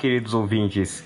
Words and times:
queridos 0.00 0.32
ouvintes. 0.32 1.04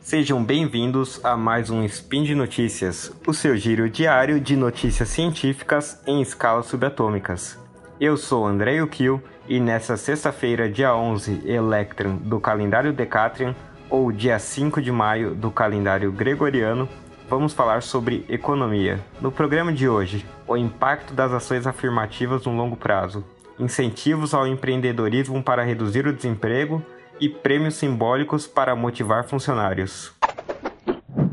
Sejam 0.00 0.42
bem-vindos 0.42 1.22
a 1.22 1.36
mais 1.36 1.68
um 1.68 1.84
Spin 1.84 2.24
de 2.24 2.34
Notícias, 2.34 3.12
o 3.26 3.34
seu 3.34 3.54
giro 3.54 3.90
diário 3.90 4.40
de 4.40 4.56
notícias 4.56 5.10
científicas 5.10 6.02
em 6.06 6.22
escalas 6.22 6.64
subatômicas. 6.64 7.58
Eu 8.00 8.16
sou 8.16 8.46
André 8.46 8.76
Yukio 8.76 9.22
e 9.46 9.60
nessa 9.60 9.94
sexta-feira, 9.94 10.70
dia 10.70 10.96
11 10.96 11.42
Electron 11.44 12.16
do 12.16 12.40
calendário 12.40 12.94
Decatrian, 12.94 13.54
ou 13.90 14.10
dia 14.10 14.38
5 14.38 14.80
de 14.80 14.90
maio 14.90 15.34
do 15.34 15.50
calendário 15.50 16.10
Gregoriano, 16.10 16.88
vamos 17.28 17.52
falar 17.52 17.82
sobre 17.82 18.24
economia. 18.26 19.00
No 19.20 19.30
programa 19.30 19.70
de 19.70 19.86
hoje, 19.86 20.24
o 20.48 20.56
impacto 20.56 21.12
das 21.12 21.30
ações 21.30 21.66
afirmativas 21.66 22.46
no 22.46 22.56
longo 22.56 22.74
prazo, 22.74 23.22
incentivos 23.58 24.32
ao 24.32 24.46
empreendedorismo 24.46 25.42
para 25.42 25.62
reduzir 25.62 26.06
o 26.06 26.12
desemprego 26.14 26.82
e 27.20 27.28
prêmios 27.28 27.74
simbólicos 27.74 28.46
para 28.46 28.74
motivar 28.74 29.24
funcionários. 29.24 30.12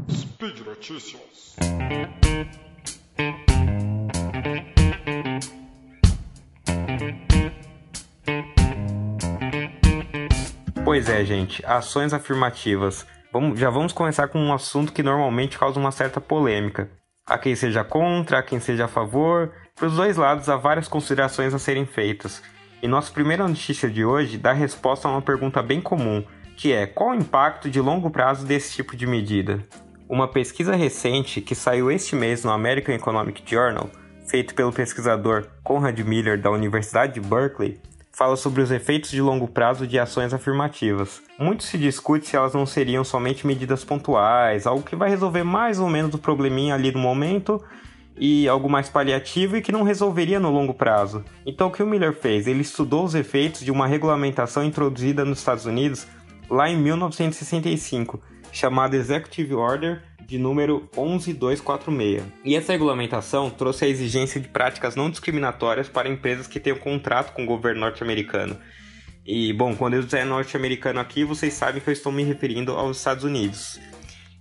Speed 0.10 0.60
Notícias. 0.66 1.56
Pois 10.84 11.10
é, 11.10 11.24
gente, 11.24 11.66
ações 11.66 12.14
afirmativas. 12.14 13.06
Vamos, 13.32 13.60
já 13.60 13.70
vamos 13.70 13.94
começar 13.94 14.28
com 14.30 14.40
um 14.40 14.54
assunto 14.54 14.94
que 14.94 15.04
normalmente 15.04 15.58
causa 15.58 15.80
uma 15.80 15.92
certa 15.92 16.20
polêmica. 16.20 16.90
Há 17.26 17.38
quem 17.38 17.56
seja 17.56 17.84
contra, 17.84 18.40
há 18.40 18.44
quem 18.44 18.60
seja 18.60 18.86
a 18.86 18.88
favor. 18.88 19.52
Para 19.76 19.88
os 19.88 19.96
dois 19.96 20.18
lados 20.18 20.48
há 20.48 20.56
várias 20.56 20.88
considerações 20.88 21.54
a 21.54 21.60
serem 21.60 21.86
feitas. 21.86 22.42
E 22.82 22.88
nossa 22.88 23.12
primeira 23.12 23.48
notícia 23.48 23.90
de 23.90 24.06
hoje 24.06 24.38
dá 24.38 24.54
resposta 24.54 25.08
a 25.08 25.12
uma 25.12 25.22
pergunta 25.22 25.64
bem 25.64 25.82
comum, 25.82 26.24
que 26.56 26.72
é 26.72 26.86
qual 26.86 27.10
o 27.10 27.16
impacto 27.16 27.72
de 27.72 27.82
longo 27.82 28.12
prazo 28.12 28.46
desse 28.46 28.76
tipo 28.76 28.96
de 28.96 29.08
medida? 29.08 29.64
Uma 30.08 30.28
pesquisa 30.28 30.76
recente 30.76 31.42
que 31.42 31.56
saiu 31.56 31.90
este 31.90 32.16
mês 32.16 32.44
no 32.44 32.52
American 32.52 32.94
Economic 32.94 33.42
Journal, 33.46 33.90
feito 34.30 34.54
pelo 34.54 34.72
pesquisador 34.72 35.48
Conrad 35.64 35.98
Miller 36.02 36.40
da 36.40 36.52
Universidade 36.52 37.16
de 37.16 37.20
Berkeley, 37.20 37.80
fala 38.12 38.36
sobre 38.36 38.62
os 38.62 38.70
efeitos 38.70 39.10
de 39.10 39.22
longo 39.22 39.48
prazo 39.48 39.88
de 39.88 39.98
ações 39.98 40.32
afirmativas. 40.32 41.22
Muito 41.40 41.64
se 41.64 41.80
discute 41.80 42.28
se 42.28 42.36
elas 42.36 42.54
não 42.54 42.66
seriam 42.66 43.04
somente 43.04 43.46
medidas 43.46 43.84
pontuais, 43.84 44.68
algo 44.68 44.84
que 44.84 44.96
vai 44.96 45.10
resolver 45.10 45.44
mais 45.44 45.80
ou 45.80 45.90
menos 45.90 46.14
o 46.14 46.20
probleminha 46.20 46.76
ali 46.76 46.92
no 46.92 47.00
momento 47.00 47.60
e 48.18 48.48
algo 48.48 48.70
mais 48.70 48.90
paliativo 48.90 49.58
e 49.58 49.62
que 49.62 49.72
não 49.72 49.84
resolveria 49.84 50.40
no 50.40 50.52
longo 50.52 50.74
prazo. 50.74 51.24
Então 51.46 51.68
o 51.68 51.72
que 51.72 51.84
o 51.84 51.88
Miller 51.88 52.14
fez? 52.14 52.48
Ele 52.48 52.62
estudou 52.62 53.04
os 53.04 53.16
efeitos 53.16 53.62
de 53.62 53.72
uma 53.72 53.88
regulamentação 53.88 54.64
introduzida 54.64 55.24
nos 55.24 55.40
Estados 55.40 55.66
Unidos 55.66 56.08
lá 56.50 56.70
em 56.70 56.78
1965, 56.78 58.22
chamada 58.52 58.96
Executive 58.96 59.54
Order 59.54 60.02
de 60.26 60.38
número 60.38 60.90
11246. 60.96 62.24
E 62.44 62.56
essa 62.56 62.74
regulamentação 62.74 63.50
trouxe 63.50 63.86
a 63.86 63.88
exigência 63.88 64.42
de 64.42 64.50
práticas 64.50 64.96
não 64.96 65.10
discriminatórias 65.10 65.88
para 65.88 66.10
empresas 66.10 66.48
que 66.48 66.60
tenham 66.60 66.78
contrato 66.78 67.34
com 67.34 67.44
o 67.44 67.46
governo 67.46 67.82
norte-americano. 67.82 68.58
E, 69.26 69.52
bom, 69.54 69.76
quando 69.76 69.96
eu 69.96 70.04
dizer 70.04 70.26
norte-americano 70.26 71.00
aqui, 71.00 71.24
vocês 71.24 71.54
sabem 71.54 71.82
que 71.82 71.90
eu 71.90 71.94
estou 71.94 72.12
me 72.12 72.24
referindo 72.24 72.74
aos 72.74 72.98
Estados 72.98 73.24
Unidos. 73.24 73.80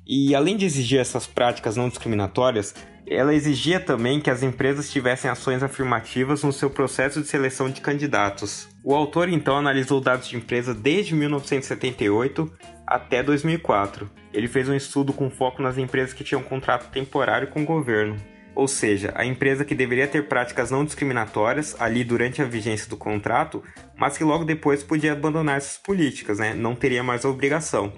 E 0.06 0.34
além 0.34 0.56
de 0.56 0.64
exigir 0.64 1.00
essas 1.00 1.26
práticas 1.26 1.76
não 1.76 1.88
discriminatórias, 1.88 2.74
ela 3.08 3.34
exigia 3.34 3.78
também 3.78 4.20
que 4.20 4.30
as 4.30 4.42
empresas 4.42 4.90
tivessem 4.90 5.30
ações 5.30 5.62
afirmativas 5.62 6.42
no 6.42 6.52
seu 6.52 6.68
processo 6.68 7.20
de 7.20 7.28
seleção 7.28 7.70
de 7.70 7.80
candidatos. 7.80 8.68
O 8.82 8.94
autor 8.94 9.28
então 9.28 9.56
analisou 9.56 10.00
dados 10.00 10.28
de 10.28 10.36
empresa 10.36 10.74
desde 10.74 11.14
1978 11.14 12.50
até 12.86 13.22
2004. 13.22 14.10
Ele 14.32 14.48
fez 14.48 14.68
um 14.68 14.74
estudo 14.74 15.12
com 15.12 15.30
foco 15.30 15.62
nas 15.62 15.78
empresas 15.78 16.12
que 16.12 16.24
tinham 16.24 16.42
contrato 16.42 16.90
temporário 16.90 17.48
com 17.48 17.62
o 17.62 17.66
governo. 17.66 18.16
Ou 18.54 18.66
seja, 18.66 19.12
a 19.14 19.24
empresa 19.24 19.64
que 19.64 19.74
deveria 19.74 20.08
ter 20.08 20.28
práticas 20.28 20.70
não 20.70 20.84
discriminatórias 20.84 21.76
ali 21.78 22.02
durante 22.02 22.40
a 22.40 22.46
vigência 22.46 22.88
do 22.88 22.96
contrato, 22.96 23.62
mas 23.96 24.16
que 24.16 24.24
logo 24.24 24.44
depois 24.44 24.82
podia 24.82 25.12
abandonar 25.12 25.58
essas 25.58 25.76
políticas, 25.76 26.38
né? 26.38 26.54
não 26.54 26.74
teria 26.74 27.02
mais 27.02 27.24
a 27.24 27.28
obrigação. 27.28 27.92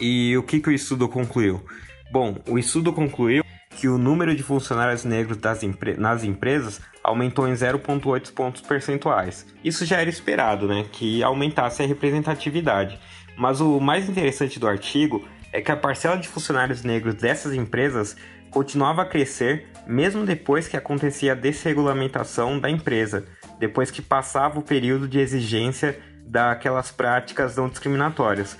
E 0.00 0.36
o 0.38 0.42
que, 0.42 0.58
que 0.58 0.70
o 0.70 0.72
estudo 0.72 1.06
concluiu? 1.06 1.62
Bom, 2.10 2.36
o 2.48 2.58
estudo 2.58 2.92
concluiu 2.92 3.43
que 3.84 3.88
o 3.88 3.98
número 3.98 4.34
de 4.34 4.42
funcionários 4.42 5.04
negros 5.04 5.36
empre 5.62 5.94
nas 5.98 6.24
empresas 6.24 6.80
aumentou 7.02 7.46
em 7.46 7.52
0,8 7.52 8.32
pontos 8.32 8.62
percentuais. 8.62 9.44
Isso 9.62 9.84
já 9.84 10.00
era 10.00 10.08
esperado, 10.08 10.66
né, 10.66 10.86
que 10.90 11.22
aumentasse 11.22 11.82
a 11.82 11.86
representatividade. 11.86 12.98
Mas 13.36 13.60
o 13.60 13.78
mais 13.78 14.08
interessante 14.08 14.58
do 14.58 14.66
artigo 14.66 15.22
é 15.52 15.60
que 15.60 15.70
a 15.70 15.76
parcela 15.76 16.16
de 16.16 16.28
funcionários 16.28 16.82
negros 16.82 17.16
dessas 17.16 17.52
empresas 17.52 18.16
continuava 18.50 19.02
a 19.02 19.04
crescer 19.04 19.66
mesmo 19.86 20.24
depois 20.24 20.66
que 20.66 20.78
acontecia 20.78 21.32
a 21.32 21.34
desregulamentação 21.34 22.58
da 22.58 22.70
empresa, 22.70 23.26
depois 23.58 23.90
que 23.90 24.00
passava 24.00 24.58
o 24.58 24.62
período 24.62 25.06
de 25.06 25.18
exigência 25.18 26.00
daquelas 26.24 26.90
práticas 26.90 27.54
não 27.54 27.68
discriminatórias 27.68 28.56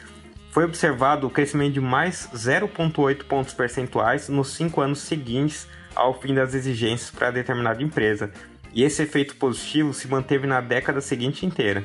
foi 0.54 0.64
observado 0.64 1.26
o 1.26 1.30
crescimento 1.30 1.72
de 1.72 1.80
mais 1.80 2.28
0,8 2.32 3.24
pontos 3.24 3.52
percentuais 3.52 4.28
nos 4.28 4.52
cinco 4.52 4.80
anos 4.80 5.00
seguintes 5.00 5.66
ao 5.96 6.14
fim 6.14 6.32
das 6.32 6.54
exigências 6.54 7.10
para 7.10 7.32
determinada 7.32 7.82
empresa, 7.82 8.30
e 8.72 8.84
esse 8.84 9.02
efeito 9.02 9.34
positivo 9.34 9.92
se 9.92 10.06
manteve 10.06 10.46
na 10.46 10.60
década 10.60 11.00
seguinte 11.00 11.44
inteira. 11.44 11.82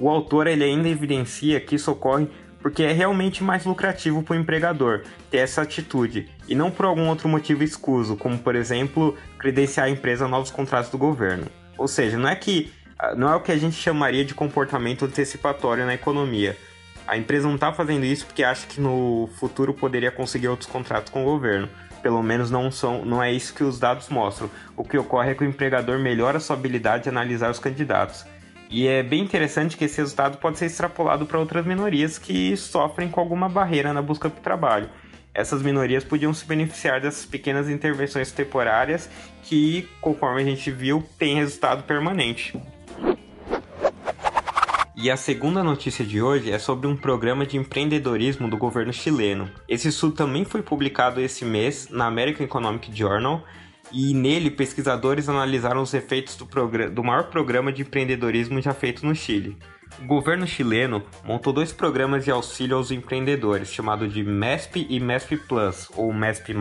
O 0.00 0.08
autor 0.08 0.46
ele 0.46 0.64
ainda 0.64 0.88
evidencia 0.88 1.60
que 1.60 1.74
isso 1.74 1.90
ocorre 1.90 2.26
porque 2.58 2.82
é 2.82 2.90
realmente 2.90 3.44
mais 3.44 3.66
lucrativo 3.66 4.22
para 4.22 4.34
o 4.34 4.40
empregador 4.40 5.02
ter 5.30 5.38
essa 5.38 5.60
atitude 5.60 6.26
e 6.48 6.54
não 6.54 6.70
por 6.70 6.86
algum 6.86 7.08
outro 7.08 7.28
motivo 7.28 7.62
escuso, 7.62 8.16
como 8.16 8.38
por 8.38 8.56
exemplo 8.56 9.14
credenciar 9.38 9.88
a 9.88 9.90
empresa 9.90 10.24
a 10.24 10.28
novos 10.28 10.50
contratos 10.50 10.90
do 10.90 10.96
governo. 10.96 11.48
Ou 11.76 11.86
seja, 11.86 12.16
não 12.16 12.30
é 12.30 12.34
que 12.34 12.72
não 13.14 13.30
é 13.30 13.36
o 13.36 13.40
que 13.40 13.52
a 13.52 13.58
gente 13.58 13.76
chamaria 13.76 14.24
de 14.24 14.32
comportamento 14.32 15.04
antecipatório 15.04 15.84
na 15.84 15.92
economia, 15.92 16.56
a 17.06 17.16
empresa 17.16 17.46
não 17.46 17.54
está 17.54 17.72
fazendo 17.72 18.04
isso 18.04 18.26
porque 18.26 18.42
acha 18.42 18.66
que 18.66 18.80
no 18.80 19.28
futuro 19.38 19.72
poderia 19.72 20.10
conseguir 20.10 20.48
outros 20.48 20.68
contratos 20.68 21.12
com 21.12 21.22
o 21.22 21.24
governo. 21.24 21.68
Pelo 22.02 22.22
menos 22.22 22.50
não, 22.50 22.70
são, 22.70 23.04
não 23.04 23.22
é 23.22 23.32
isso 23.32 23.54
que 23.54 23.64
os 23.64 23.78
dados 23.78 24.08
mostram. 24.08 24.50
O 24.76 24.84
que 24.84 24.98
ocorre 24.98 25.30
é 25.30 25.34
que 25.34 25.44
o 25.44 25.46
empregador 25.46 25.98
melhora 25.98 26.40
sua 26.40 26.56
habilidade 26.56 27.04
de 27.04 27.08
analisar 27.08 27.50
os 27.50 27.58
candidatos. 27.58 28.24
E 28.68 28.86
é 28.88 29.02
bem 29.02 29.22
interessante 29.22 29.76
que 29.76 29.84
esse 29.84 29.98
resultado 29.98 30.38
pode 30.38 30.58
ser 30.58 30.66
extrapolado 30.66 31.24
para 31.24 31.38
outras 31.38 31.64
minorias 31.64 32.18
que 32.18 32.56
sofrem 32.56 33.08
com 33.08 33.20
alguma 33.20 33.48
barreira 33.48 33.92
na 33.92 34.02
busca 34.02 34.28
por 34.28 34.40
trabalho. 34.40 34.90
Essas 35.32 35.62
minorias 35.62 36.02
podiam 36.02 36.32
se 36.32 36.46
beneficiar 36.46 37.00
dessas 37.00 37.26
pequenas 37.26 37.68
intervenções 37.68 38.32
temporárias 38.32 39.08
que, 39.42 39.88
conforme 40.00 40.42
a 40.42 40.44
gente 40.44 40.70
viu, 40.70 41.04
têm 41.18 41.36
resultado 41.36 41.84
permanente. 41.84 42.58
E 44.98 45.10
a 45.10 45.16
segunda 45.16 45.62
notícia 45.62 46.02
de 46.02 46.22
hoje 46.22 46.50
é 46.50 46.58
sobre 46.58 46.86
um 46.86 46.96
programa 46.96 47.44
de 47.44 47.58
empreendedorismo 47.58 48.48
do 48.48 48.56
governo 48.56 48.94
chileno. 48.94 49.50
Esse 49.68 49.88
estudo 49.88 50.14
também 50.14 50.42
foi 50.42 50.62
publicado 50.62 51.20
esse 51.20 51.44
mês 51.44 51.90
na 51.90 52.06
American 52.06 52.46
Economic 52.46 52.90
Journal 52.96 53.44
e 53.92 54.14
nele 54.14 54.50
pesquisadores 54.50 55.28
analisaram 55.28 55.82
os 55.82 55.92
efeitos 55.92 56.34
do, 56.34 56.46
do 56.90 57.04
maior 57.04 57.24
programa 57.24 57.70
de 57.70 57.82
empreendedorismo 57.82 58.58
já 58.62 58.72
feito 58.72 59.04
no 59.04 59.14
Chile. 59.14 59.58
O 60.00 60.06
governo 60.06 60.46
chileno 60.46 61.02
montou 61.22 61.52
dois 61.52 61.74
programas 61.74 62.24
de 62.24 62.30
auxílio 62.30 62.78
aos 62.78 62.90
empreendedores, 62.90 63.70
chamado 63.70 64.08
de 64.08 64.24
MESP 64.24 64.86
e 64.88 64.98
MESP 64.98 65.36
Plus, 65.36 65.90
ou 65.94 66.10
MESP+, 66.10 66.54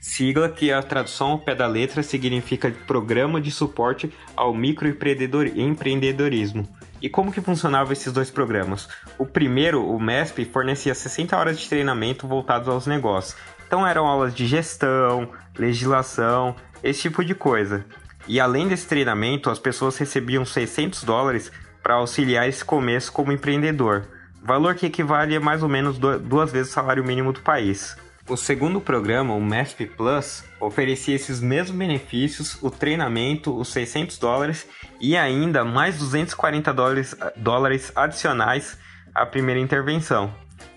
sigla 0.00 0.48
que 0.48 0.72
a 0.72 0.82
tradução 0.82 1.32
ao 1.32 1.38
pé 1.38 1.54
da 1.54 1.66
letra 1.66 2.02
significa 2.02 2.74
Programa 2.86 3.38
de 3.38 3.50
Suporte 3.50 4.10
ao 4.34 4.54
Microempreendedorismo. 4.54 6.66
E 7.00 7.08
como 7.08 7.32
que 7.32 7.40
funcionavam 7.40 7.92
esses 7.92 8.12
dois 8.12 8.30
programas? 8.30 8.88
O 9.16 9.24
primeiro, 9.24 9.88
o 9.88 10.00
MESP, 10.00 10.44
fornecia 10.44 10.94
60 10.94 11.36
horas 11.36 11.58
de 11.58 11.68
treinamento 11.68 12.26
voltados 12.26 12.68
aos 12.68 12.86
negócios. 12.86 13.36
Então 13.66 13.86
eram 13.86 14.06
aulas 14.06 14.34
de 14.34 14.46
gestão, 14.46 15.30
legislação, 15.56 16.56
esse 16.82 17.02
tipo 17.02 17.24
de 17.24 17.34
coisa. 17.34 17.84
E 18.26 18.40
além 18.40 18.66
desse 18.66 18.86
treinamento, 18.86 19.50
as 19.50 19.58
pessoas 19.58 19.96
recebiam 19.96 20.44
600 20.44 21.04
dólares 21.04 21.52
para 21.82 21.94
auxiliar 21.94 22.48
esse 22.48 22.64
começo 22.64 23.12
como 23.12 23.32
empreendedor, 23.32 24.04
valor 24.42 24.74
que 24.74 24.86
equivale 24.86 25.36
a 25.36 25.40
mais 25.40 25.62
ou 25.62 25.68
menos 25.68 25.98
duas 25.98 26.52
vezes 26.52 26.70
o 26.70 26.74
salário 26.74 27.04
mínimo 27.04 27.32
do 27.32 27.40
país. 27.40 27.96
O 28.28 28.36
segundo 28.36 28.78
programa, 28.78 29.32
o 29.32 29.40
MESP 29.40 29.86
Plus, 29.86 30.44
oferecia 30.60 31.16
esses 31.16 31.40
mesmos 31.40 31.78
benefícios, 31.78 32.62
o 32.62 32.70
treinamento, 32.70 33.58
os 33.58 33.68
600 33.68 34.18
dólares 34.18 34.68
e 35.00 35.16
ainda 35.16 35.64
mais 35.64 35.96
240 35.96 36.74
dólares, 36.74 37.16
dólares 37.34 37.90
adicionais 37.96 38.78
à 39.14 39.24
primeira 39.24 39.58
intervenção. 39.58 40.30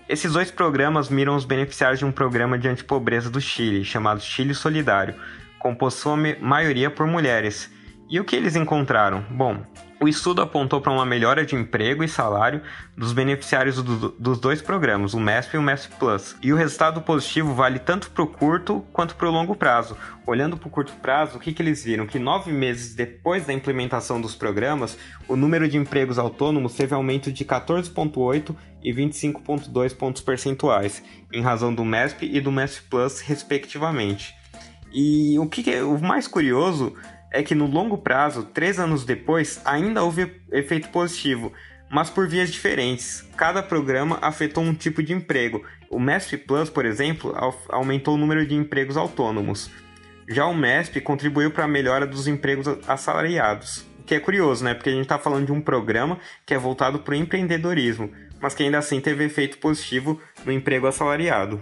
Esses 0.08 0.32
dois 0.32 0.50
programas 0.50 1.10
miram 1.10 1.36
os 1.36 1.44
beneficiários 1.44 1.98
de 1.98 2.06
um 2.06 2.10
programa 2.10 2.58
de 2.58 2.68
antipobreza 2.68 3.28
do 3.28 3.40
Chile, 3.40 3.84
chamado 3.84 4.22
Chile 4.22 4.54
Solidário, 4.54 5.14
composto 5.58 6.00
sua 6.00 6.16
maioria 6.40 6.90
por 6.90 7.06
mulheres. 7.06 7.70
E 8.12 8.20
o 8.20 8.24
que 8.26 8.36
eles 8.36 8.54
encontraram? 8.56 9.24
Bom, 9.30 9.64
o 9.98 10.06
estudo 10.06 10.42
apontou 10.42 10.82
para 10.82 10.92
uma 10.92 11.06
melhora 11.06 11.46
de 11.46 11.56
emprego 11.56 12.04
e 12.04 12.08
salário 12.08 12.60
dos 12.94 13.14
beneficiários 13.14 13.82
do, 13.82 14.10
dos 14.10 14.38
dois 14.38 14.60
programas, 14.60 15.14
o 15.14 15.18
MESP 15.18 15.54
e 15.54 15.58
o 15.58 15.62
MESP 15.62 15.96
Plus. 15.96 16.36
E 16.42 16.52
o 16.52 16.56
resultado 16.56 17.00
positivo 17.00 17.54
vale 17.54 17.78
tanto 17.78 18.10
para 18.10 18.22
o 18.22 18.26
curto 18.26 18.84
quanto 18.92 19.16
para 19.16 19.26
o 19.26 19.32
longo 19.32 19.56
prazo. 19.56 19.96
Olhando 20.26 20.58
para 20.58 20.68
o 20.68 20.70
curto 20.70 20.92
prazo, 21.00 21.38
o 21.38 21.40
que, 21.40 21.54
que 21.54 21.62
eles 21.62 21.84
viram? 21.84 22.06
Que 22.06 22.18
nove 22.18 22.52
meses 22.52 22.94
depois 22.94 23.46
da 23.46 23.52
implementação 23.54 24.20
dos 24.20 24.34
programas, 24.34 24.98
o 25.26 25.34
número 25.34 25.66
de 25.66 25.78
empregos 25.78 26.18
autônomos 26.18 26.74
teve 26.74 26.94
aumento 26.94 27.32
de 27.32 27.46
14,8 27.46 28.54
e 28.82 28.92
25,2 28.92 29.96
pontos 29.96 30.20
percentuais, 30.20 31.02
em 31.32 31.40
razão 31.40 31.74
do 31.74 31.82
MESP 31.82 32.28
e 32.30 32.42
do 32.42 32.52
MESP 32.52 32.90
Plus, 32.90 33.20
respectivamente. 33.20 34.34
E 34.92 35.38
o 35.38 35.46
que, 35.46 35.62
que 35.62 35.70
é 35.70 35.82
o 35.82 35.98
mais 35.98 36.28
curioso 36.28 36.94
é 37.32 37.42
que 37.42 37.54
no 37.54 37.66
longo 37.66 37.98
prazo, 37.98 38.44
três 38.44 38.78
anos 38.78 39.04
depois, 39.04 39.60
ainda 39.64 40.02
houve 40.02 40.40
efeito 40.52 40.90
positivo, 40.90 41.52
mas 41.90 42.10
por 42.10 42.28
vias 42.28 42.50
diferentes. 42.50 43.26
Cada 43.36 43.62
programa 43.62 44.18
afetou 44.22 44.62
um 44.62 44.74
tipo 44.74 45.02
de 45.02 45.12
emprego. 45.12 45.64
O 45.90 45.98
MESP 45.98 46.38
Plus, 46.38 46.70
por 46.70 46.84
exemplo, 46.84 47.34
aumentou 47.68 48.14
o 48.14 48.18
número 48.18 48.46
de 48.46 48.54
empregos 48.54 48.96
autônomos. 48.96 49.70
Já 50.28 50.46
o 50.46 50.54
MESP 50.54 51.00
contribuiu 51.00 51.50
para 51.50 51.64
a 51.64 51.68
melhora 51.68 52.06
dos 52.06 52.26
empregos 52.26 52.66
assalariados. 52.86 53.84
O 53.98 54.04
que 54.04 54.14
é 54.14 54.20
curioso, 54.20 54.64
né? 54.64 54.74
Porque 54.74 54.90
a 54.90 54.92
gente 54.92 55.02
está 55.02 55.18
falando 55.18 55.46
de 55.46 55.52
um 55.52 55.60
programa 55.60 56.18
que 56.46 56.54
é 56.54 56.58
voltado 56.58 57.00
para 57.00 57.12
o 57.12 57.16
empreendedorismo, 57.16 58.10
mas 58.40 58.54
que 58.54 58.62
ainda 58.62 58.78
assim 58.78 59.00
teve 59.00 59.24
efeito 59.24 59.58
positivo 59.58 60.20
no 60.44 60.52
emprego 60.52 60.86
assalariado. 60.86 61.60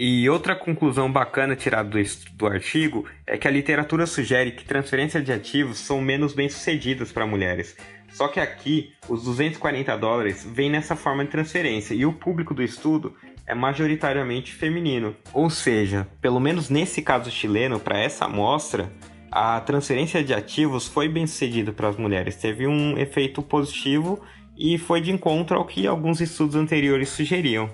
E 0.00 0.30
outra 0.30 0.54
conclusão 0.54 1.10
bacana 1.10 1.56
tirada 1.56 1.90
do, 1.90 1.98
do 2.34 2.46
artigo 2.46 3.04
é 3.26 3.36
que 3.36 3.48
a 3.48 3.50
literatura 3.50 4.06
sugere 4.06 4.52
que 4.52 4.64
transferências 4.64 5.24
de 5.24 5.32
ativos 5.32 5.80
são 5.80 6.00
menos 6.00 6.32
bem-sucedidas 6.32 7.10
para 7.10 7.26
mulheres. 7.26 7.76
Só 8.12 8.28
que 8.28 8.38
aqui, 8.38 8.92
os 9.08 9.24
240 9.24 9.96
dólares 9.96 10.46
vêm 10.48 10.70
nessa 10.70 10.94
forma 10.94 11.24
de 11.24 11.32
transferência 11.32 11.94
e 11.94 12.06
o 12.06 12.12
público 12.12 12.54
do 12.54 12.62
estudo 12.62 13.12
é 13.44 13.56
majoritariamente 13.56 14.54
feminino. 14.54 15.16
Ou 15.32 15.50
seja, 15.50 16.06
pelo 16.20 16.38
menos 16.38 16.70
nesse 16.70 17.02
caso 17.02 17.28
chileno, 17.28 17.80
para 17.80 17.98
essa 17.98 18.26
amostra, 18.26 18.92
a 19.32 19.60
transferência 19.62 20.22
de 20.22 20.32
ativos 20.32 20.86
foi 20.86 21.08
bem 21.08 21.26
sucedida 21.26 21.72
para 21.72 21.88
as 21.88 21.96
mulheres, 21.96 22.36
teve 22.36 22.68
um 22.68 22.96
efeito 22.96 23.42
positivo 23.42 24.22
e 24.56 24.78
foi 24.78 25.00
de 25.00 25.10
encontro 25.10 25.56
ao 25.56 25.66
que 25.66 25.88
alguns 25.88 26.20
estudos 26.20 26.54
anteriores 26.54 27.08
sugeriam. 27.08 27.68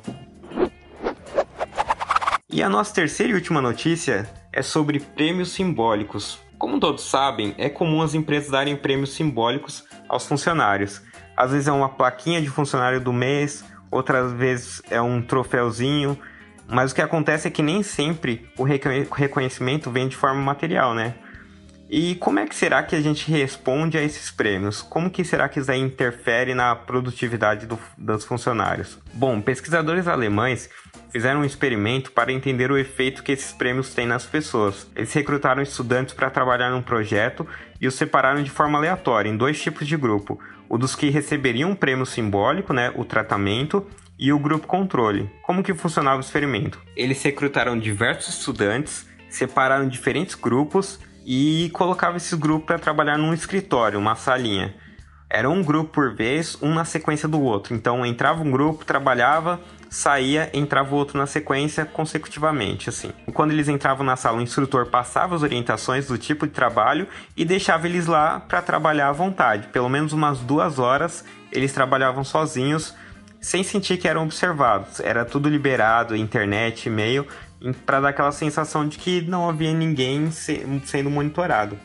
E 2.54 2.62
a 2.62 2.68
nossa 2.68 2.94
terceira 2.94 3.32
e 3.32 3.34
última 3.34 3.60
notícia 3.60 4.30
é 4.52 4.62
sobre 4.62 5.00
prêmios 5.00 5.50
simbólicos. 5.50 6.38
Como 6.56 6.78
todos 6.78 7.02
sabem, 7.02 7.52
é 7.58 7.68
comum 7.68 8.00
as 8.00 8.14
empresas 8.14 8.48
darem 8.48 8.76
prêmios 8.76 9.12
simbólicos 9.12 9.82
aos 10.08 10.24
funcionários. 10.24 11.02
Às 11.36 11.50
vezes 11.50 11.66
é 11.66 11.72
uma 11.72 11.88
plaquinha 11.88 12.40
de 12.40 12.48
funcionário 12.48 13.00
do 13.00 13.12
mês, 13.12 13.64
outras 13.90 14.32
vezes 14.32 14.80
é 14.88 15.02
um 15.02 15.20
troféuzinho, 15.20 16.16
mas 16.68 16.92
o 16.92 16.94
que 16.94 17.02
acontece 17.02 17.48
é 17.48 17.50
que 17.50 17.60
nem 17.60 17.82
sempre 17.82 18.48
o 18.56 18.62
reconhecimento 18.62 19.90
vem 19.90 20.06
de 20.06 20.14
forma 20.14 20.40
material, 20.40 20.94
né? 20.94 21.16
E 21.88 22.14
como 22.16 22.38
é 22.38 22.46
que 22.46 22.54
será 22.54 22.82
que 22.82 22.96
a 22.96 23.00
gente 23.00 23.30
responde 23.30 23.98
a 23.98 24.02
esses 24.02 24.30
prêmios? 24.30 24.80
Como 24.80 25.10
que 25.10 25.24
será 25.24 25.48
que 25.48 25.60
isso 25.60 25.70
aí 25.70 25.80
interfere 25.80 26.54
na 26.54 26.74
produtividade 26.74 27.66
do, 27.66 27.78
dos 27.96 28.24
funcionários? 28.24 28.98
Bom, 29.12 29.40
pesquisadores 29.40 30.08
alemães 30.08 30.70
fizeram 31.10 31.40
um 31.40 31.44
experimento 31.44 32.10
para 32.10 32.32
entender 32.32 32.72
o 32.72 32.78
efeito 32.78 33.22
que 33.22 33.32
esses 33.32 33.52
prêmios 33.52 33.94
têm 33.94 34.06
nas 34.06 34.24
pessoas. 34.24 34.86
Eles 34.96 35.12
recrutaram 35.12 35.62
estudantes 35.62 36.14
para 36.14 36.30
trabalhar 36.30 36.70
num 36.70 36.82
projeto 36.82 37.46
e 37.80 37.86
os 37.86 37.94
separaram 37.94 38.42
de 38.42 38.50
forma 38.50 38.78
aleatória 38.78 39.28
em 39.28 39.36
dois 39.36 39.60
tipos 39.62 39.86
de 39.86 39.96
grupo: 39.96 40.40
o 40.68 40.78
dos 40.78 40.96
que 40.96 41.10
receberiam 41.10 41.70
um 41.70 41.76
prêmio 41.76 42.06
simbólico, 42.06 42.72
né, 42.72 42.92
o 42.96 43.04
tratamento, 43.04 43.86
e 44.18 44.32
o 44.32 44.38
grupo 44.38 44.66
controle. 44.66 45.30
Como 45.42 45.62
que 45.62 45.74
funcionava 45.74 46.16
o 46.16 46.20
experimento? 46.20 46.80
Eles 46.96 47.22
recrutaram 47.22 47.78
diversos 47.78 48.38
estudantes, 48.38 49.06
separaram 49.28 49.88
diferentes 49.88 50.34
grupos 50.34 50.98
e 51.24 51.70
colocavam 51.72 52.16
esses 52.16 52.34
grupos 52.34 52.66
para 52.66 52.78
trabalhar 52.78 53.16
num 53.16 53.32
escritório, 53.32 53.98
uma 53.98 54.14
salinha. 54.14 54.74
Era 55.28 55.50
um 55.50 55.62
grupo 55.62 55.90
por 55.90 56.14
vez, 56.14 56.56
um 56.62 56.74
na 56.74 56.84
sequência 56.84 57.26
do 57.26 57.40
outro. 57.40 57.74
Então 57.74 58.04
entrava 58.06 58.42
um 58.42 58.50
grupo, 58.50 58.84
trabalhava, 58.84 59.60
saía, 59.90 60.50
entrava 60.52 60.94
o 60.94 60.98
outro 60.98 61.18
na 61.18 61.26
sequência 61.26 61.84
consecutivamente, 61.84 62.88
assim. 62.88 63.10
Quando 63.32 63.50
eles 63.50 63.68
entravam 63.68 64.04
na 64.04 64.16
sala, 64.16 64.38
o 64.38 64.42
instrutor 64.42 64.86
passava 64.86 65.34
as 65.34 65.42
orientações 65.42 66.06
do 66.06 66.18
tipo 66.18 66.46
de 66.46 66.52
trabalho 66.52 67.08
e 67.36 67.44
deixava 67.44 67.88
eles 67.88 68.06
lá 68.06 68.38
para 68.40 68.62
trabalhar 68.62 69.08
à 69.08 69.12
vontade. 69.12 69.68
Pelo 69.68 69.88
menos 69.88 70.12
umas 70.12 70.38
duas 70.40 70.78
horas 70.78 71.24
eles 71.50 71.72
trabalhavam 71.72 72.24
sozinhos, 72.24 72.94
sem 73.40 73.62
sentir 73.62 73.96
que 73.96 74.08
eram 74.08 74.24
observados. 74.24 75.00
Era 75.00 75.24
tudo 75.24 75.48
liberado, 75.48 76.16
internet, 76.16 76.86
e-mail, 76.86 77.26
para 77.72 78.00
dar 78.00 78.08
aquela 78.10 78.32
sensação 78.32 78.86
de 78.86 78.98
que 78.98 79.22
não 79.22 79.48
havia 79.48 79.72
ninguém 79.72 80.30
sendo 80.30 81.10
monitorado. 81.10 81.78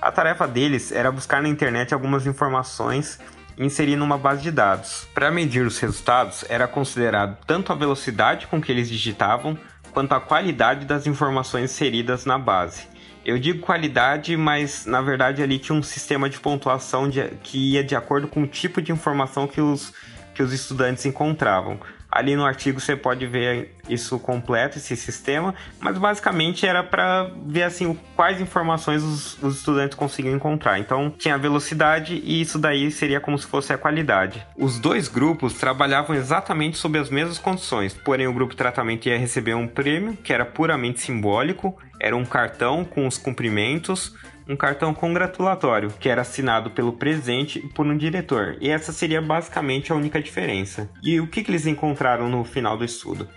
A 0.00 0.10
tarefa 0.10 0.48
deles 0.48 0.90
era 0.90 1.12
buscar 1.12 1.40
na 1.40 1.48
internet 1.48 1.94
algumas 1.94 2.26
informações 2.26 3.20
e 3.56 3.64
inserir 3.64 3.96
numa 3.96 4.18
base 4.18 4.42
de 4.42 4.50
dados. 4.50 5.06
Para 5.14 5.30
medir 5.30 5.64
os 5.64 5.78
resultados, 5.78 6.44
era 6.48 6.66
considerado 6.66 7.38
tanto 7.46 7.72
a 7.72 7.76
velocidade 7.76 8.46
com 8.46 8.60
que 8.60 8.72
eles 8.72 8.88
digitavam, 8.88 9.56
quanto 9.92 10.12
a 10.12 10.20
qualidade 10.20 10.86
das 10.86 11.06
informações 11.06 11.70
inseridas 11.70 12.24
na 12.24 12.38
base. 12.38 12.88
Eu 13.24 13.38
digo 13.38 13.60
qualidade, 13.60 14.36
mas 14.36 14.84
na 14.86 15.00
verdade 15.00 15.42
ali 15.42 15.58
tinha 15.58 15.78
um 15.78 15.82
sistema 15.82 16.28
de 16.28 16.40
pontuação 16.40 17.08
de, 17.08 17.22
que 17.42 17.74
ia 17.74 17.84
de 17.84 17.94
acordo 17.94 18.26
com 18.26 18.42
o 18.42 18.46
tipo 18.46 18.82
de 18.82 18.90
informação 18.90 19.46
que 19.46 19.60
os, 19.60 19.92
que 20.34 20.42
os 20.42 20.52
estudantes 20.52 21.06
encontravam. 21.06 21.78
Ali 22.10 22.34
no 22.34 22.44
artigo 22.44 22.80
você 22.80 22.96
pode 22.96 23.24
ver 23.26 23.76
isso 23.88 24.18
completo, 24.18 24.78
esse 24.78 24.96
sistema, 24.96 25.54
mas 25.80 25.98
basicamente 25.98 26.66
era 26.66 26.82
para 26.82 27.30
ver 27.46 27.64
assim 27.64 27.98
quais 28.14 28.40
informações 28.40 29.02
os, 29.02 29.42
os, 29.42 29.56
estudantes 29.56 29.96
conseguiam 29.96 30.34
encontrar. 30.34 30.78
Então 30.78 31.10
tinha 31.10 31.34
a 31.34 31.38
velocidade 31.38 32.20
e 32.24 32.40
isso 32.40 32.58
daí 32.58 32.90
seria 32.90 33.20
como 33.20 33.38
se 33.38 33.46
fosse 33.46 33.72
a 33.72 33.78
qualidade. 33.78 34.44
Os 34.56 34.78
dois 34.78 35.08
grupos 35.08 35.54
trabalhavam 35.54 36.14
exatamente 36.14 36.76
sob 36.76 36.98
as 36.98 37.10
mesmas 37.10 37.38
condições, 37.38 37.94
porém 37.94 38.26
o 38.26 38.32
grupo 38.32 38.54
tratamento 38.54 39.08
ia 39.08 39.18
receber 39.18 39.54
um 39.54 39.66
prêmio 39.66 40.16
que 40.16 40.32
era 40.32 40.44
puramente 40.44 41.00
simbólico, 41.00 41.76
era 42.00 42.16
um 42.16 42.24
cartão 42.24 42.84
com 42.84 43.06
os 43.06 43.18
cumprimentos 43.18 44.12
um 44.48 44.56
cartão 44.56 44.92
congratulatório, 44.92 45.90
que 45.98 46.08
era 46.08 46.22
assinado 46.22 46.70
pelo 46.70 46.92
presidente 46.92 47.58
e 47.58 47.68
por 47.68 47.86
um 47.86 47.96
diretor, 47.96 48.56
e 48.60 48.68
essa 48.68 48.92
seria 48.92 49.20
basicamente 49.20 49.92
a 49.92 49.94
única 49.94 50.20
diferença. 50.20 50.90
E 51.02 51.20
o 51.20 51.26
que, 51.26 51.42
que 51.42 51.50
eles 51.50 51.66
encontraram 51.66 52.28
no 52.28 52.44
final 52.44 52.76
do 52.76 52.84
estudo? 52.84 53.28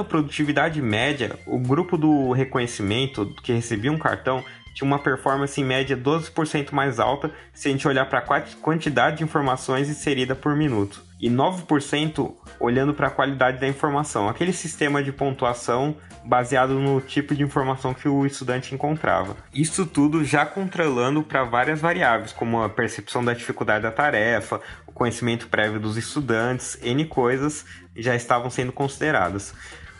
A 0.00 0.04
produtividade 0.04 0.80
média, 0.80 1.38
o 1.46 1.58
grupo 1.58 1.96
do 1.96 2.32
reconhecimento 2.32 3.34
que 3.42 3.52
recebia 3.52 3.92
um 3.92 3.98
cartão 3.98 4.44
tinha 4.74 4.86
uma 4.86 4.98
performance 4.98 5.60
em 5.60 5.64
média 5.64 5.96
12% 5.96 6.72
mais 6.72 6.98
alta 6.98 7.30
se 7.52 7.68
a 7.68 7.70
gente 7.70 7.86
olhar 7.86 8.06
para 8.06 8.20
a 8.20 8.40
quantidade 8.56 9.18
de 9.18 9.24
informações 9.24 9.88
inserida 9.88 10.34
por 10.34 10.56
minuto, 10.56 11.02
e 11.20 11.28
9% 11.30 12.34
olhando 12.62 12.94
para 12.94 13.08
a 13.08 13.10
qualidade 13.10 13.58
da 13.58 13.66
informação, 13.66 14.28
aquele 14.28 14.52
sistema 14.52 15.02
de 15.02 15.10
pontuação 15.10 15.96
baseado 16.24 16.74
no 16.74 17.00
tipo 17.00 17.34
de 17.34 17.42
informação 17.42 17.92
que 17.92 18.08
o 18.08 18.24
estudante 18.24 18.72
encontrava. 18.72 19.36
Isso 19.52 19.84
tudo 19.84 20.24
já 20.24 20.46
controlando 20.46 21.24
para 21.24 21.42
várias 21.42 21.80
variáveis, 21.80 22.32
como 22.32 22.62
a 22.62 22.68
percepção 22.68 23.24
da 23.24 23.34
dificuldade 23.34 23.82
da 23.82 23.90
tarefa, 23.90 24.60
o 24.86 24.92
conhecimento 24.92 25.48
prévio 25.48 25.80
dos 25.80 25.96
estudantes, 25.96 26.78
N 26.80 27.04
coisas 27.04 27.66
já 27.96 28.14
estavam 28.14 28.48
sendo 28.48 28.70
consideradas. 28.70 29.52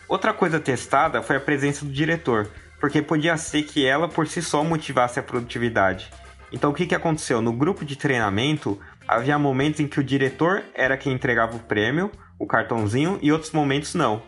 Outra 0.08 0.32
coisa 0.32 0.60
testada 0.60 1.20
foi 1.20 1.36
a 1.36 1.40
presença 1.40 1.84
do 1.84 1.90
diretor, 1.90 2.48
porque 2.78 3.02
podia 3.02 3.36
ser 3.36 3.64
que 3.64 3.84
ela 3.84 4.08
por 4.08 4.28
si 4.28 4.40
só 4.40 4.62
motivasse 4.62 5.18
a 5.18 5.22
produtividade. 5.22 6.08
Então 6.52 6.70
o 6.70 6.74
que, 6.74 6.86
que 6.86 6.94
aconteceu? 6.94 7.42
No 7.42 7.52
grupo 7.52 7.84
de 7.84 7.96
treinamento, 7.96 8.78
havia 9.08 9.36
momentos 9.36 9.80
em 9.80 9.88
que 9.88 9.98
o 9.98 10.04
diretor 10.04 10.62
era 10.74 10.96
quem 10.96 11.12
entregava 11.12 11.56
o 11.56 11.60
prêmio, 11.60 12.10
o 12.42 12.46
cartãozinho, 12.46 13.18
e 13.22 13.30
outros 13.30 13.52
momentos 13.52 13.94
não. 13.94 14.22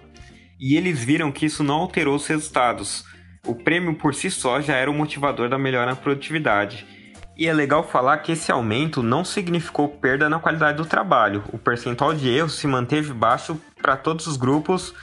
E 0.60 0.76
eles 0.76 1.02
viram 1.02 1.32
que 1.32 1.46
isso 1.46 1.64
não 1.64 1.76
alterou 1.76 2.14
os 2.14 2.26
resultados. 2.26 3.04
O 3.46 3.54
prêmio 3.54 3.94
por 3.94 4.14
si 4.14 4.30
só 4.30 4.60
já 4.60 4.76
era 4.76 4.90
o 4.90 4.94
motivador 4.94 5.48
da 5.48 5.58
melhora 5.58 5.90
na 5.90 5.96
produtividade. 5.96 6.86
E 7.36 7.48
é 7.48 7.52
legal 7.52 7.82
falar 7.82 8.18
que 8.18 8.32
esse 8.32 8.52
aumento 8.52 9.02
não 9.02 9.24
significou 9.24 9.88
perda 9.88 10.28
na 10.28 10.38
qualidade 10.38 10.76
do 10.76 10.86
trabalho. 10.86 11.42
O 11.52 11.58
percentual 11.58 12.14
de 12.14 12.28
erros 12.28 12.54
se 12.54 12.66
manteve 12.66 13.12
baixo 13.12 13.60
para 13.82 13.96
todos 13.96 14.26
os 14.26 14.36
grupos 14.36 14.94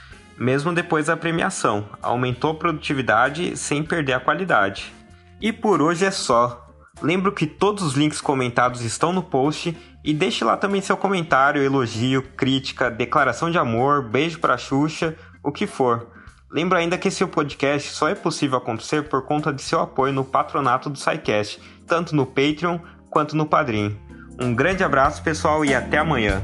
mesmo 0.41 0.74
depois 0.74 1.06
da 1.06 1.15
premiação. 1.15 1.86
Aumentou 2.01 2.51
a 2.51 2.56
produtividade 2.56 3.56
sem 3.56 3.84
perder 3.84 4.13
a 4.13 4.20
qualidade. 4.20 4.91
E 5.39 5.53
por 5.53 5.82
hoje 5.82 6.03
é 6.03 6.12
só. 6.12 6.71
Lembro 7.01 7.31
que 7.31 7.48
todos 7.48 7.84
os 7.84 7.93
links 7.93 8.22
comentados 8.22 8.81
estão 8.81 9.12
no 9.12 9.24
post 9.24 9.75
e 10.03 10.13
deixe 10.13 10.43
lá 10.43 10.55
também 10.55 10.81
seu 10.81 10.96
comentário, 10.96 11.62
elogio, 11.62 12.22
crítica, 12.36 12.91
declaração 12.91 13.50
de 13.50 13.58
amor, 13.58 14.03
beijo 14.03 14.39
pra 14.39 14.58
Xuxa, 14.58 15.15
o 15.43 15.51
que 15.51 15.65
for. 15.65 16.08
Lembro 16.51 16.77
ainda 16.77 16.98
que 16.98 17.10
seu 17.10 17.27
podcast 17.27 17.91
só 17.91 18.10
é 18.10 18.15
possível 18.15 18.58
acontecer 18.58 19.08
por 19.08 19.25
conta 19.25 19.53
de 19.53 19.62
seu 19.62 19.79
apoio 19.79 20.13
no 20.13 20.25
patronato 20.25 20.89
do 20.89 21.00
SciCast, 21.00 21.62
tanto 21.88 22.15
no 22.15 22.25
Patreon 22.25 22.79
quanto 23.10 23.36
no 23.36 23.46
Padrim. 23.46 23.98
Um 24.39 24.53
grande 24.53 24.84
abraço, 24.84 25.24
pessoal, 25.24 25.63
e 25.63 25.74
até 25.74 25.98
amanhã. 25.98 26.43